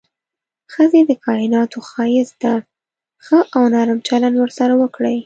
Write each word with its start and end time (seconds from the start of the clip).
ښځې 0.73 1.01
د 1.09 1.11
کائناتو 1.25 1.77
ښايست 1.89 2.35
ده، 2.43 2.55
ښه 3.25 3.39
او 3.55 3.63
نرم 3.73 3.99
چلند 4.07 4.35
ورسره 4.39 4.73
وکړئ. 4.81 5.17